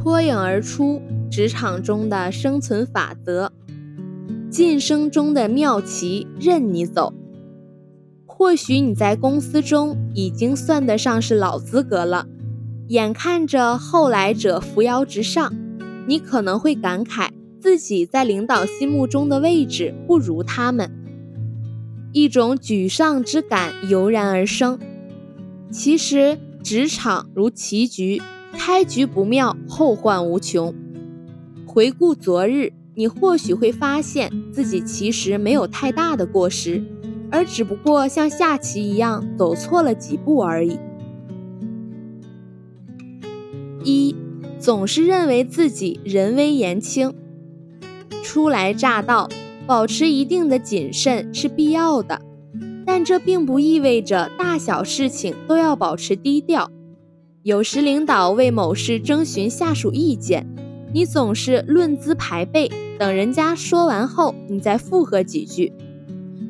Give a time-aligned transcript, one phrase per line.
[0.00, 3.52] 脱颖而出，职场中的生存法则，
[4.48, 7.12] 晋升中的妙棋任你走。
[8.24, 12.26] 或许你在公司中已经算得上是老资格了，
[12.86, 15.52] 眼看着后来者扶摇直上，
[16.06, 17.30] 你可能会感慨
[17.60, 20.88] 自己在领导心目中的位置不如他们，
[22.12, 24.78] 一种沮丧之感油然而生。
[25.70, 28.22] 其实，职场如棋局，
[28.58, 30.74] 开局不妙，后患无穷。
[31.64, 36.82] 回顾昨日，你或许会发现自己其实没有太大的过失。
[37.30, 40.78] 而只不过像下棋一样走错了几步而已。
[43.84, 44.16] 一，
[44.58, 47.14] 总是认为自己人微言轻，
[48.22, 49.28] 初来乍到，
[49.66, 52.22] 保持一定的谨慎是必要的，
[52.86, 56.70] 但这并不意味着大小事情都要保持低调。
[57.44, 60.44] 有时领导为某事征询下属意见，
[60.92, 62.68] 你总是论资排辈，
[62.98, 65.72] 等人家说完后，你再附和几句。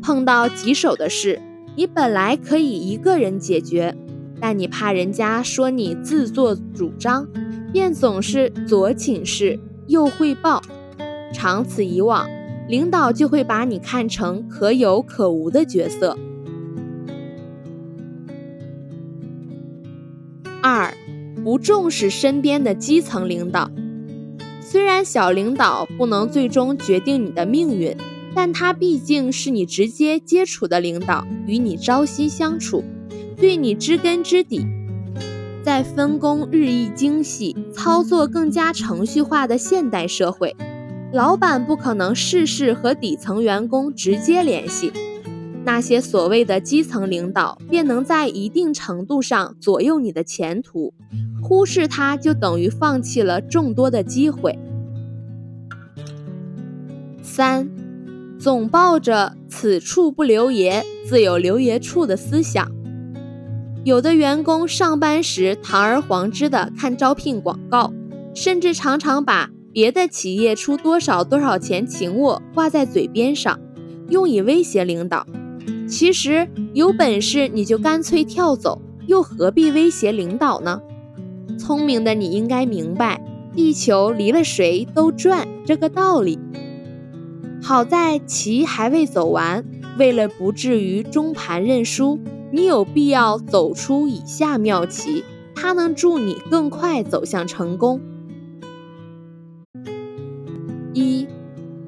[0.00, 1.38] 碰到棘手的事，
[1.76, 3.94] 你本来可以一个人解决，
[4.40, 7.28] 但你怕人家说你自作主张，
[7.72, 10.62] 便总是左请示右汇报。
[11.32, 12.26] 长此以往，
[12.68, 16.16] 领导就会把你看成可有可无的角色。
[21.62, 23.70] 重视身边的基层领导。
[24.60, 27.96] 虽然小领导不能最终决定你的命运。
[28.32, 32.84] 但他毕竟是你直接接触的领导，与你朝夕相处，
[33.36, 34.64] 对你知根知底。
[35.64, 40.54] 在分工日益精细、操作更加程序化的现代社会，
[41.12, 44.92] 老板不可能事事和底层员工直接联系，
[45.64, 50.94] 那些所谓的基层领导便能在一定程度上左右你的前途，
[51.42, 54.58] 忽视他就等于放弃了众多的机会。
[57.22, 57.70] 三。
[58.38, 62.72] 总抱着“此处不留爷，自有留爷处”的思想，
[63.84, 67.92] 有的员工上班时堂而皇之的看招聘广告，
[68.34, 73.60] 甚至常常把别的企业出多少多少钱请我挂在嘴边上，
[74.08, 75.26] 用以威胁领导。
[75.86, 80.80] 其实有本事你就干脆跳走，又何必威胁领导呢？
[81.60, 83.20] 聪明的你应该明白
[83.54, 86.38] “地球离了谁都转”这个道理。
[87.62, 89.62] 好在棋还未走完，
[89.98, 92.18] 为了不至于中盘认输，
[92.50, 95.22] 你有必要走出以下妙棋，
[95.54, 98.00] 它能助你更快走向成功。
[100.94, 101.26] 一，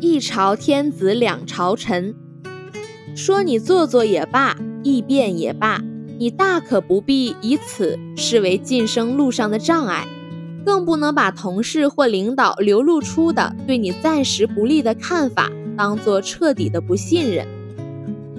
[0.00, 2.14] 一朝天子两朝臣，
[3.14, 5.82] 说你做作也罢，易变也罢，
[6.18, 10.04] 你大可不必以此视为晋升路上的障碍，
[10.66, 15.48] 更不能把同事或领导流露出的对你暂时不利的看法。
[15.76, 17.46] 当做彻底的不信任，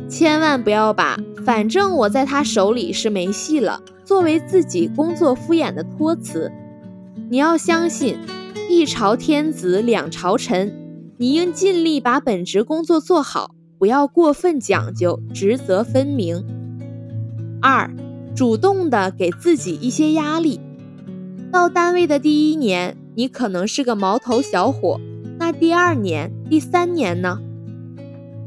[0.09, 6.51] 千万不要把“反正我在他手里是没戏了”作为自己工作敷衍的托词。
[7.29, 8.17] 你要相信，
[8.69, 10.75] 一朝天子两朝臣，
[11.15, 16.43] 你应尽力把本职工作做好，不要过分讲究职责分明。
[17.61, 17.91] 二，
[18.35, 20.61] 主动的给自己一些压力。
[21.51, 24.99] 到单位的第一年，你可能是个毛头小伙。
[25.37, 27.39] 那第二年、第三年呢？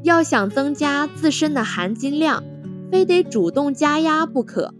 [0.02, 2.42] 要想增加自身的含金量，
[2.90, 4.74] 非得主动加压不可。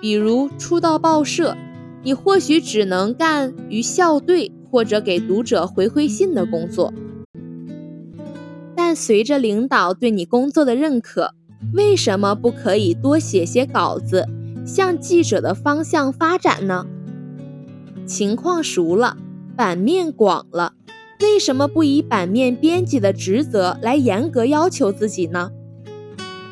[0.00, 1.56] 比如初到报社，
[2.02, 6.92] 你或许只能干与校对或者给读者回回信的工作。
[8.76, 11.34] 但随着领导对你工作的认可，
[11.74, 14.26] 为什么不可以多写些稿子，
[14.66, 16.86] 向记者的方向发展呢？
[18.06, 19.16] 情况熟了，
[19.56, 20.72] 版面广了。
[21.20, 25.50] 为什么不以版面编辑的职责来严格要求自己呢？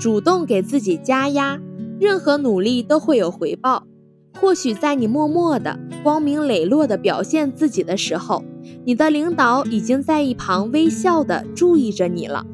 [0.00, 1.60] 主动给自己加压，
[2.00, 3.84] 任何努力都会有回报。
[4.38, 8.44] 或许在你默默的、光明磊落的表现自己的时候，
[8.84, 12.44] 你的领导已经在一旁微笑的注意着你了。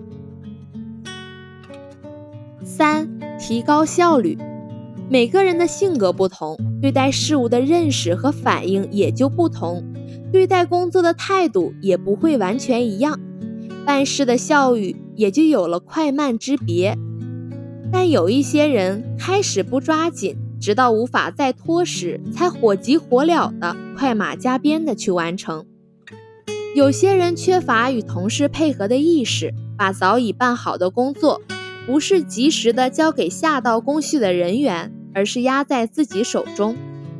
[2.65, 4.39] 三、提高效率。
[5.11, 9.85] 每个人的性格不同，对待事物的认识和反应也就不同。
[10.33, 13.21] 对待工作的态度也不会完全一样，
[13.85, 16.97] 办事的效率也就有了快慢之别。
[17.93, 25.67] 但有一些人开始不抓紧，直到无法再拖时，才火急火燎的快马加鞭的去完成。
[26.75, 31.43] 有些人缺乏与同事配合的意识，把早已办好的工作，
[31.87, 36.77] 不是及时的交给下道工序的人员，而是压在自己手中。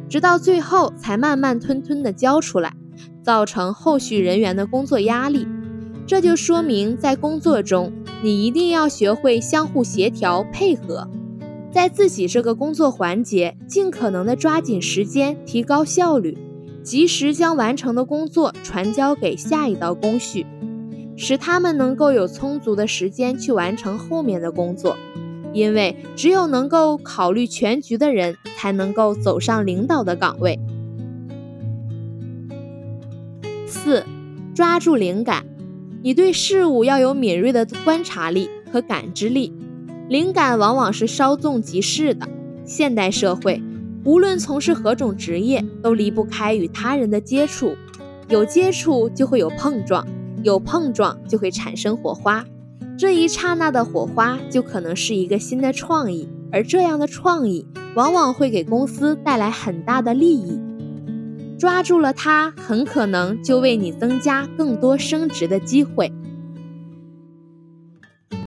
[0.09, 2.75] 直到最后才慢慢吞吞地交出来，
[3.23, 5.47] 造成后续人员的工作压力。
[6.07, 7.93] 这就说明，在工作中，
[8.23, 11.09] 你一定要学会相互协调配合，
[11.73, 16.37] 在自己这个工作环节，尽可能的抓紧时间，提高效率，
[16.83, 20.45] 及时将完成的工作传交给下一道工序，
[21.17, 24.97] 使他们能够有充足的时间去完成后面的工作。
[25.53, 30.59] 因为只有能够考虑全局的人，才能够走上领导的岗位。
[33.67, 34.03] 四，
[34.55, 35.45] 抓住灵感。
[36.03, 39.53] 你对事物要有敏锐的观察力和感知力，
[40.09, 42.27] 灵感往往是稍纵即逝的。
[42.65, 43.63] 现代社会，
[44.05, 47.77] 无论从事何种职业，都离不开与他人的接触，
[48.29, 50.07] 有接触就会有碰撞，
[50.43, 52.45] 有碰撞就会产生火花，
[52.99, 60.61] 这一刹那的火花就可能是一个新的创意，而这样的创意往往会给公司带来很大的利益。
[61.59, 66.13] 抓住了它，很可能就为你增加更多升职的机会。